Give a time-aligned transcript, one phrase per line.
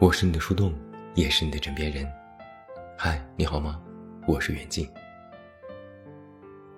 [0.00, 0.72] 我是你的树洞，
[1.14, 2.10] 也是你的枕边人。
[2.96, 3.78] 嗨，你好吗？
[4.26, 4.90] 我是远静。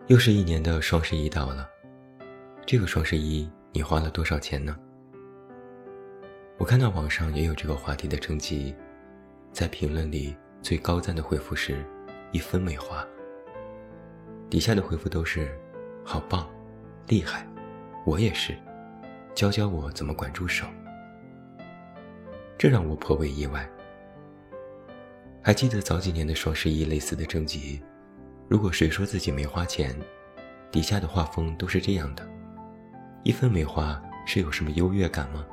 [0.09, 1.71] 又是一年的双十一到了，
[2.67, 4.77] 这个双十一你花了多少钱呢？
[6.59, 8.75] 我看到网上也有这个话题的征集，
[9.53, 11.77] 在评论里最高赞的回复是
[12.33, 13.07] “一分没花”，
[14.51, 15.57] 底下的回复都是
[16.05, 16.51] “好棒，
[17.07, 17.47] 厉害，
[18.05, 18.53] 我也是，
[19.33, 20.67] 教教我怎么管住手”。
[22.63, 23.69] 这让我颇为意外。
[25.43, 27.83] 还记得早几年的双十一类似的征集，
[28.49, 29.93] 如果谁说自己没花钱，
[30.71, 32.25] 底下的画风都是这样的：
[33.25, 35.45] 一分没花是有什么优越感吗？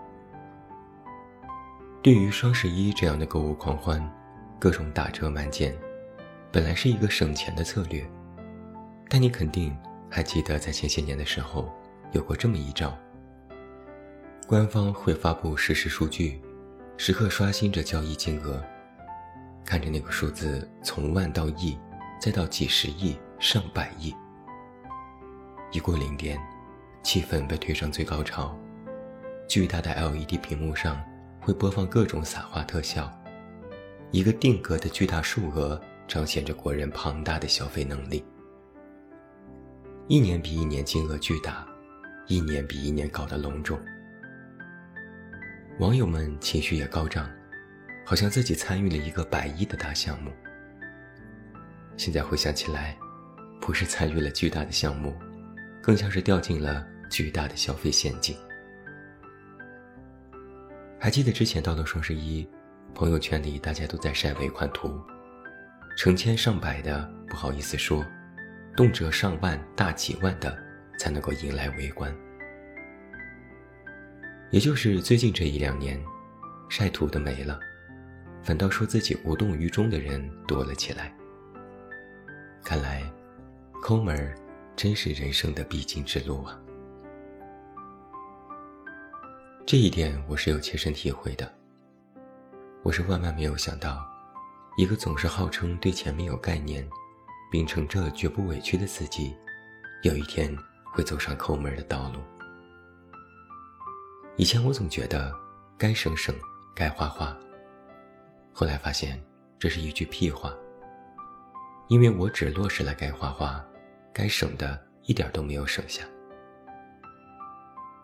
[2.04, 4.00] 对于双十一这样的购物狂欢，
[4.60, 5.76] 各种打折满减，
[6.52, 8.08] 本来是一个省钱的策略，
[9.10, 9.76] 但你肯定
[10.12, 11.74] 还记得在前些年的时候
[12.12, 12.96] 有过这么一招：
[14.46, 16.40] 官方会发布实时数据。
[17.02, 18.62] 时刻刷新着交易金额，
[19.64, 21.80] 看着那个数字从万到亿，
[22.20, 24.14] 再到几十亿、上百亿。
[25.72, 26.38] 一过零点，
[27.02, 28.54] 气氛被推上最高潮。
[29.48, 31.02] 巨大的 LED 屏幕上
[31.40, 33.10] 会播放各种撒花特效，
[34.12, 38.26] 一个定格的巨大数额彰显着国人庞大的消费能力。
[40.10, 41.66] 一年比一年金额巨大，
[42.28, 43.80] 一年比一年搞得隆重。
[45.80, 47.32] 网友们情绪也高涨，
[48.06, 50.30] 好像自己参与了一个百亿的大项目。
[51.96, 52.98] 现在回想起来，
[53.62, 55.18] 不是参与了巨大的项目，
[55.82, 58.36] 更像是掉进了巨大的消费陷阱。
[61.00, 62.46] 还记得之前到了双十一，
[62.94, 65.00] 朋友圈里大家都在晒尾款图，
[65.96, 68.06] 成千上百的不好意思说，
[68.76, 70.58] 动辄上万、大几万的
[70.98, 72.14] 才能够引来围观。
[74.52, 76.04] 也就是最近这一两年，
[76.70, 77.60] 晒图的没了，
[78.42, 81.16] 反倒说自己无动于衷的人多了起来。
[82.64, 83.04] 看来，
[83.82, 84.36] 抠门儿
[84.76, 86.60] 真是人生的必经之路啊！
[89.68, 91.52] 这一点我是有切身体会的。
[92.82, 94.04] 我是万万没有想到，
[94.78, 96.88] 一个总是号称对钱没有概念，
[97.52, 99.36] 秉承着绝不委屈的自己，
[100.02, 100.58] 有一天
[100.92, 102.20] 会走上抠门的道路。
[104.40, 105.36] 以前我总觉得
[105.78, 106.34] 该省省，
[106.74, 107.38] 该花花。
[108.54, 109.22] 后来发现
[109.60, 110.56] 这是一句屁话，
[111.90, 113.62] 因为我只落实了该花花，
[114.14, 116.06] 该省的一点都没有省下。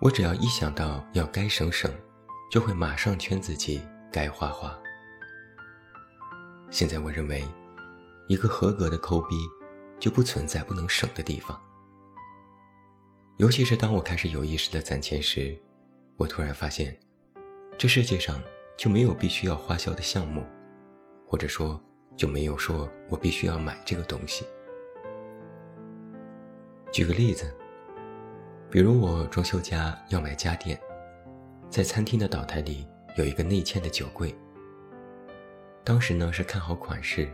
[0.02, 1.90] 我只要一想到要该省省，
[2.52, 3.82] 就会马上劝自己
[4.12, 4.78] 该花花。
[6.70, 7.48] 现在我认为，
[8.28, 9.38] 一个合格的抠逼
[10.02, 11.58] 就不存在不能省的地方。
[13.38, 15.58] 尤其是当我开始有意识的攒钱时。
[16.18, 16.98] 我突然发现，
[17.78, 18.42] 这世界上
[18.78, 20.46] 就没有必须要花销的项目，
[21.28, 21.82] 或者说
[22.16, 24.46] 就没有说我必须要买这个东西。
[26.90, 27.54] 举个例子，
[28.72, 30.80] 比如我装修家要买家电，
[31.70, 32.88] 在餐厅的岛台里
[33.18, 34.34] 有一个内嵌的酒柜。
[35.84, 37.30] 当时呢是看好款式，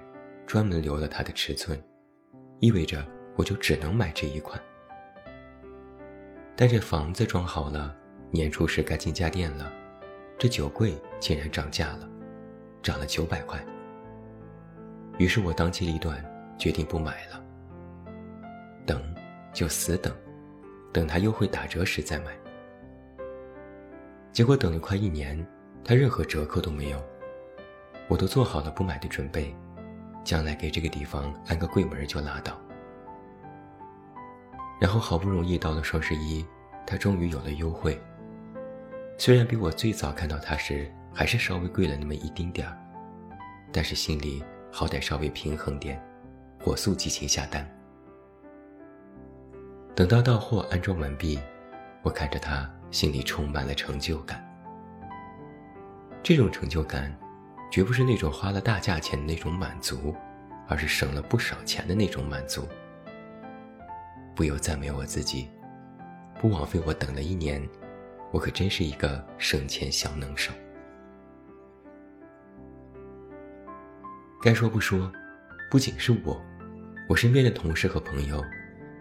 [0.48, 1.80] 专门留了它的尺寸，
[2.60, 3.06] 意味着
[3.36, 4.60] 我就只能买这一款。
[6.56, 7.96] 但这房子装好了。
[8.34, 9.70] 年初时该进家电了，
[10.38, 12.10] 这酒柜竟然涨价了，
[12.82, 13.62] 涨了九百块。
[15.18, 16.24] 于是我当机立断，
[16.58, 17.44] 决定不买了。
[18.86, 19.04] 等，
[19.52, 20.16] 就死等，
[20.94, 22.32] 等他优惠打折时再买。
[24.32, 25.46] 结果等了快一年，
[25.84, 27.04] 他任何折扣都没有，
[28.08, 29.54] 我都做好了不买的准备，
[30.24, 32.58] 将来给这个地方安个柜门就拉倒。
[34.80, 36.46] 然后好不容易到了双十一，
[36.88, 38.02] 他终于有了优惠。
[39.22, 42.76] 虽然比我最早看到它时还是稍微贵了那么一丁点儿，
[43.72, 46.04] 但是心里好歹稍微平衡点，
[46.60, 47.64] 火速激情下单。
[49.94, 51.40] 等到到货安装完毕，
[52.02, 54.44] 我看着它，心里充满了成就感。
[56.24, 57.16] 这种成就感，
[57.72, 60.16] 绝不是那种花了大价钱的那种满足，
[60.68, 62.68] 而是省了不少钱的那种满足。
[64.34, 65.48] 不由赞美我自己，
[66.40, 67.62] 不枉费我等了一年。
[68.32, 70.52] 我可真是一个省钱小能手。
[74.42, 75.12] 该说不说，
[75.70, 76.42] 不仅是我，
[77.08, 78.44] 我身边的同事和朋友，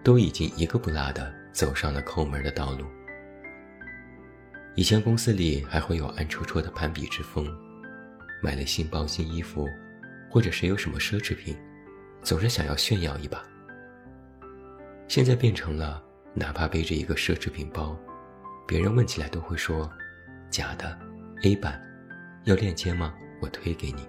[0.03, 2.85] 都已经一个不落的走上了抠门的道路。
[4.75, 7.47] 以前公司里还会有暗戳戳的攀比之风，
[8.43, 9.67] 买了新包新衣服，
[10.31, 11.57] 或者谁有什么奢侈品，
[12.23, 13.43] 总是想要炫耀一把。
[15.09, 16.03] 现在变成了，
[16.35, 17.99] 哪怕背着一个奢侈品包。
[18.71, 19.91] 别人问起来都会说
[20.49, 20.97] ：“假的
[21.43, 21.83] ，A 版，
[22.45, 23.13] 要链接吗？
[23.43, 24.09] 我推给你。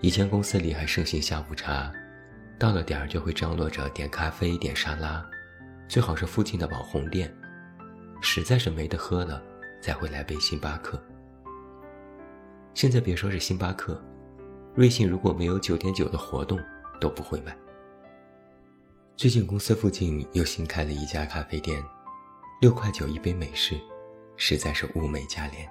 [0.00, 1.92] 以前公司里还盛行下午茶，
[2.58, 5.22] 到了点儿就会张罗着点咖啡、点沙拉，
[5.86, 7.30] 最好是附近的网红店。
[8.22, 9.42] 实在是没得喝了，
[9.82, 10.98] 才会来杯星巴克。
[12.72, 14.02] 现在别说是星巴克，
[14.74, 16.58] 瑞幸如果没有九点九的活动，
[16.98, 17.54] 都不会买。
[19.18, 21.78] 最近公司附近又新开了一家咖啡店，
[22.62, 23.74] 六块九一杯美式，
[24.36, 25.68] 实在是物美价廉。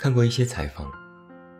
[0.00, 0.90] 看过一些采访。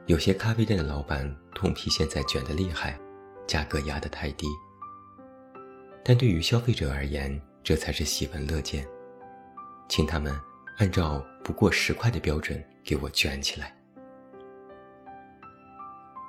[0.06, 2.98] 有些咖啡店的老板痛批现在卷得厉害，
[3.46, 4.48] 价格压得太低。
[6.04, 8.84] 但对于消费者而言，这才是喜闻乐见。
[9.88, 10.36] 请他们
[10.78, 13.72] 按照不过十块的标准给我卷起来。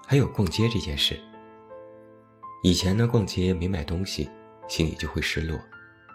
[0.06, 1.20] 还有逛街这件事，
[2.62, 4.30] 以前呢逛街没买东西，
[4.68, 5.60] 心里就会失落，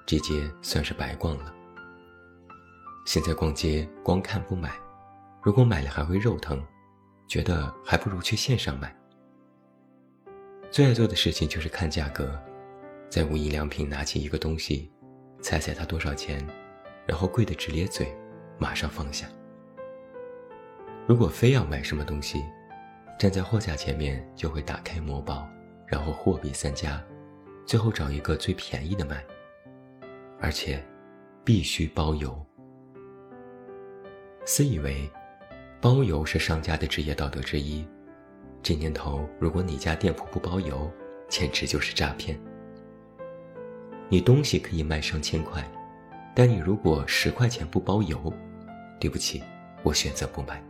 [0.06, 1.53] 这街算是白逛了。
[3.05, 4.73] 现在逛街光看不买，
[5.43, 6.64] 如果买了还会肉疼。
[7.29, 8.94] 觉得还不如去线上买。
[10.70, 12.41] 最爱做的事情就是看价格，
[13.11, 14.93] 在无印良品拿起一个东西，
[15.43, 16.47] 猜猜它多少钱，
[17.05, 18.17] 然后贵的直咧嘴，
[18.61, 19.26] 马上放下。
[21.08, 22.44] 如果非要买什么东西，
[23.19, 25.49] 站在货架前面就会打开某宝，
[25.88, 27.03] 然后货比三家，
[27.67, 29.25] 最后找一个最便宜的买，
[30.40, 30.82] 而且
[31.44, 32.36] 必须包邮。
[34.44, 35.10] 私以为。
[35.78, 37.86] 包邮是商家的职业道德之一，
[38.60, 40.90] 这年头，如果你家店铺不包邮，
[41.28, 42.36] 简直就是诈骗。
[44.08, 45.62] 你东西可以卖上千块，
[46.34, 48.32] 但你如果十块钱不包邮，
[48.98, 49.40] 对不起，
[49.84, 50.60] 我选择不买。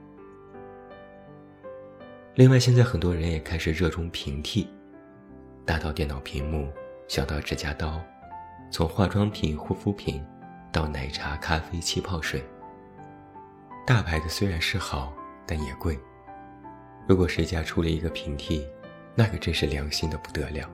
[2.34, 4.68] 另外，现在很多人也开始热衷平替，
[5.64, 6.68] 大到电脑屏幕，
[7.08, 8.04] 小到指甲刀，
[8.70, 10.24] 从化妆品、护肤品，
[10.72, 12.44] 到奶茶、咖啡、气泡水。
[13.86, 15.12] 大牌的虽然是好，
[15.46, 15.98] 但也贵。
[17.06, 18.66] 如果谁家出了一个平替，
[19.14, 20.68] 那可真是良心的不得了。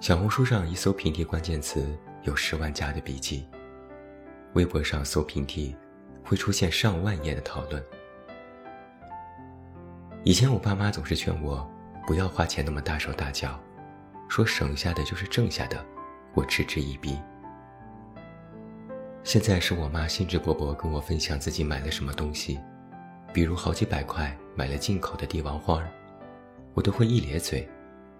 [0.00, 3.48] 小红书上一搜平替关键词，有十万加的笔记；
[4.52, 5.74] 微博上搜平替，
[6.22, 7.82] 会出现上万页的讨论。
[10.24, 11.66] 以前我爸妈总是劝我
[12.06, 13.58] 不要花钱那么大手大脚，
[14.28, 15.82] 说省下的就是挣下的，
[16.34, 17.18] 我嗤之以鼻。
[19.22, 22.60] 现在是我妈兴致勃勃跟我分享自己买了什么东西，
[23.32, 25.82] 比如好几百块买了进口的帝王花，
[26.74, 27.66] 我都会一咧嘴：“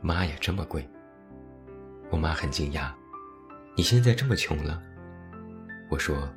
[0.01, 0.89] 妈呀，这么贵！”
[2.11, 2.91] 我妈很惊讶
[3.77, 4.83] ：“你现在这么穷了？”
[5.91, 6.29] 我说：“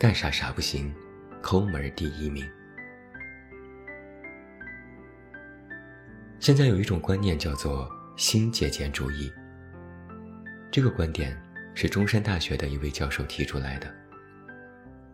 [0.00, 0.92] 干啥啥不行，
[1.40, 2.44] 抠门第一名。”
[6.40, 9.30] 现在有一种观念叫做新节俭主义，
[10.70, 11.36] 这个观点
[11.74, 13.92] 是中山大学的一位教授提出来的。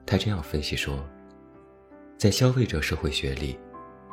[0.05, 1.09] 他这样分析说，
[2.19, 3.59] 在消费者社会学里，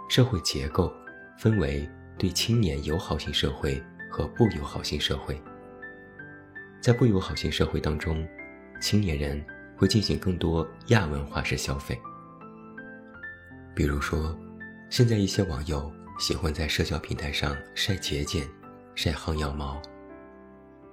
[0.10, 0.92] 社会结构
[1.38, 1.88] 分为
[2.18, 5.40] 对青年友好型社会和不友好型社会。
[6.82, 8.26] 在不友好型社会当中，
[8.82, 9.44] 青年人
[9.76, 12.00] 会进行更多亚文化式消费。
[13.76, 14.38] 比如说，
[14.90, 18.48] 现在一些网友喜欢在社交平台上晒节俭、
[18.96, 19.82] 晒薅羊毛，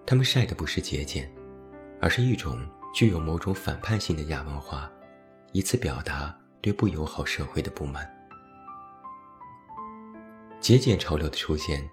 [0.06, 1.32] 他们晒的不是节俭，
[2.00, 2.60] 而是一种。
[2.92, 4.90] 具有某种反叛性的亚文化，
[5.52, 8.04] 以此表达对不友好社会的不满。
[10.58, 11.88] 节俭潮流的出现，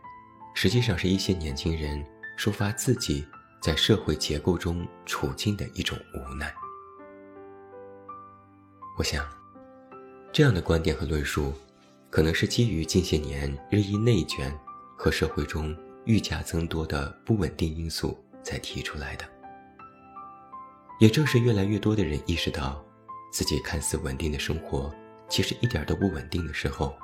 [0.56, 2.04] 实际上是一些年轻人
[2.36, 3.24] 抒发自己
[3.62, 6.52] 在社会结构中处境的一种无奈。
[8.98, 9.24] 我想，
[10.34, 11.54] 这样的观点和论述，
[12.10, 14.52] 可能是基于近些年日益内卷
[14.98, 19.26] 和社会中愈加增多的不稳定因素才提出来的。
[21.00, 22.84] 也正是越来越多的人意识到，
[23.32, 24.92] 自己看似稳定的生活，
[25.30, 26.96] 其实一点都不稳定的时候，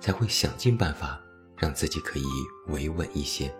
[0.00, 1.18] 才会想尽办法
[1.56, 2.24] 让自己可以
[2.66, 3.54] 维稳一些。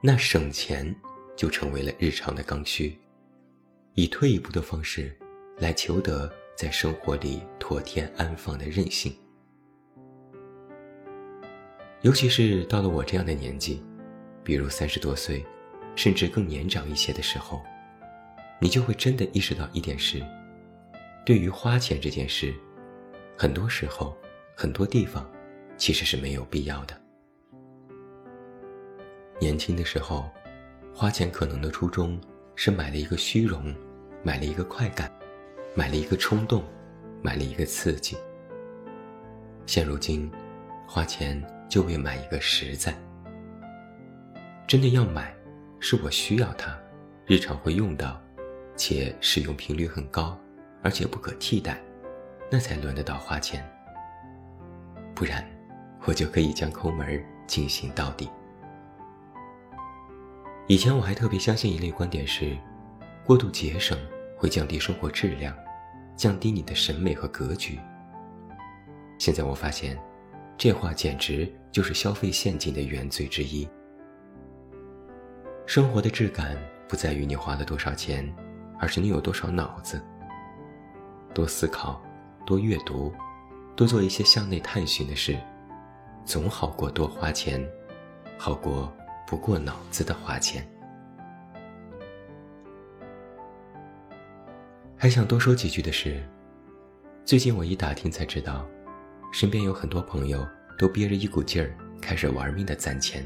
[0.00, 0.94] 那省钱
[1.36, 2.96] 就成为了日常的刚需，
[3.94, 5.18] 以退一步的方式，
[5.56, 9.12] 来求得在生活里妥帖安放的任性。
[12.02, 13.82] 尤其是到了我这样的年纪，
[14.42, 15.44] 比如三十多岁。
[15.96, 17.60] 甚至更年长一些的时候，
[18.60, 20.24] 你就会真的意识到一点是：
[21.26, 22.54] 对于花钱这件事，
[23.36, 24.16] 很多时候、
[24.54, 25.28] 很多地方，
[25.76, 26.94] 其实是没有必要的。
[29.40, 30.30] 年轻的时候，
[30.94, 32.16] 花钱可能的初衷
[32.54, 33.74] 是买了一个虚荣，
[34.22, 35.12] 买了一个快感，
[35.74, 36.62] 买了一个冲动，
[37.22, 38.16] 买了一个刺激。
[39.66, 40.30] 现如今，
[40.86, 42.94] 花钱就为买一个实在。
[44.66, 45.34] 真的要买。
[45.80, 46.76] 是我需要它，
[47.24, 48.20] 日常会用到，
[48.74, 50.36] 且使用频率很高，
[50.82, 51.80] 而且不可替代，
[52.50, 53.64] 那才轮得到花钱。
[55.14, 55.48] 不然，
[56.04, 58.28] 我就可以将抠门进行到底。
[60.66, 62.58] 以前我还特别相信一类观点是，
[63.24, 63.96] 过度节省
[64.36, 65.56] 会降低生活质量，
[66.16, 67.78] 降低你的审美和格局。
[69.16, 69.96] 现在我发现，
[70.58, 73.66] 这话简直就是消费陷阱的原罪之一。
[75.66, 78.28] 生活的质感不在于你花了多少钱，
[78.80, 80.02] 而是你有多少脑子。
[81.32, 82.02] 多思考，
[82.44, 83.14] 多阅读，
[83.76, 85.38] 多做一些向内探寻的事，
[86.24, 87.64] 总好过多花钱，
[88.36, 88.92] 好过
[89.28, 90.68] 不过脑子的花钱。
[94.96, 96.20] 还想多说几句的是，
[97.24, 98.66] 最近我一打听才知道。
[99.38, 100.44] 身边有很多朋友
[100.76, 103.24] 都憋着一股劲儿，开始玩命的攒钱。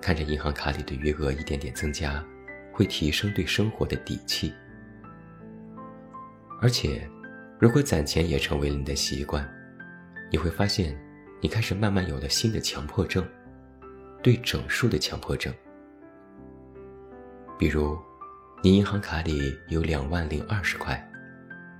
[0.00, 2.20] 看着银行卡里的余额一点点增加，
[2.72, 4.52] 会提升对生活的底气。
[6.60, 7.08] 而且，
[7.60, 9.48] 如果攒钱也成为了你的习惯，
[10.28, 10.92] 你会发现，
[11.40, 13.24] 你开始慢慢有了新的强迫症，
[14.24, 15.54] 对整数的强迫症。
[17.56, 17.96] 比如，
[18.60, 21.00] 你银行卡里有两万零二十块，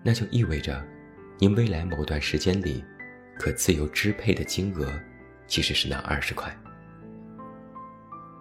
[0.05, 0.81] 那就意味着。
[1.41, 2.85] 您未来某段时间里，
[3.39, 4.93] 可自由支配的金额，
[5.47, 6.53] 其实是那二十块。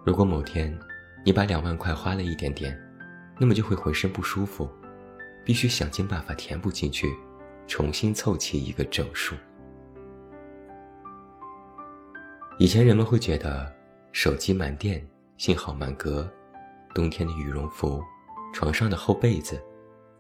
[0.04, 0.76] 如果某天
[1.24, 2.76] 你把两万块花了一点点，
[3.40, 4.68] 那么就会浑身不舒服，
[5.46, 7.08] 必须想尽办法填补进去，
[7.68, 9.36] 重新凑齐一个整数。
[12.58, 13.72] 以前人们会觉得，
[14.12, 16.28] 手机满电、信号满格、
[16.96, 18.04] 冬天的羽绒服、
[18.52, 19.62] 床上的厚被子，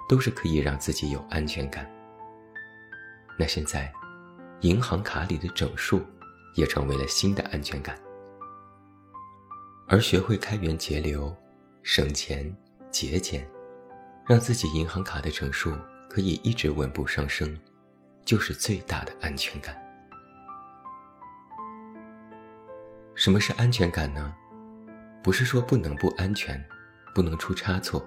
[0.07, 1.91] 都是可以让自己有安全感。
[3.37, 3.93] 那现在，
[4.61, 6.03] 银行卡里的整数
[6.55, 7.95] 也成为了新的安全感。
[9.87, 11.35] 而学会开源节流、
[11.83, 12.51] 省钱
[12.89, 13.47] 节俭，
[14.25, 15.71] 让自己银行卡的整数
[16.09, 17.55] 可以一直稳步上升，
[18.25, 19.77] 就是最大的安全感。
[23.13, 24.33] 什么是安全感呢？
[25.23, 26.63] 不是说不能不安全，
[27.13, 28.03] 不能出差错，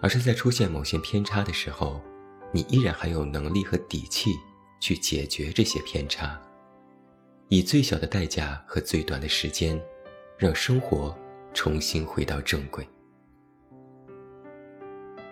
[0.00, 2.02] 而是在出现某些偏差的时候。
[2.52, 4.30] 你依然还有能力和底气
[4.78, 6.38] 去解决这些偏差，
[7.48, 9.80] 以最小的代价和最短的时间，
[10.36, 11.16] 让生活
[11.54, 12.86] 重新回到正轨。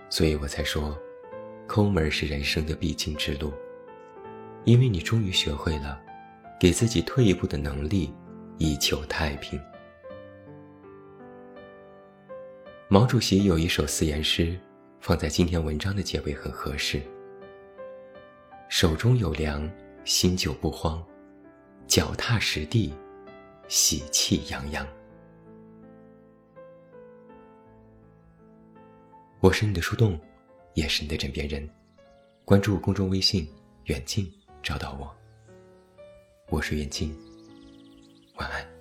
[0.08, 0.98] 所以我才说，
[1.66, 3.52] 抠门是人生的必经之路，
[4.64, 6.00] 因为你终于学会了
[6.58, 8.12] 给自己退一步的能力，
[8.56, 9.60] 以求太平。
[12.88, 14.58] 毛主席有一首四言诗。
[15.00, 17.00] 放在今天文章的结尾很合适。
[18.68, 19.68] 手中有粮，
[20.04, 21.02] 心就不慌，
[21.86, 22.94] 脚踏实地，
[23.66, 24.86] 喜气洋洋。
[29.40, 30.20] 我是你的树洞，
[30.74, 31.68] 也是你的枕边人。
[32.44, 33.48] 关注公众微信
[33.86, 34.30] “远近”，
[34.62, 35.10] 找到我。
[36.50, 37.16] 我是远近，
[38.36, 38.79] 晚安。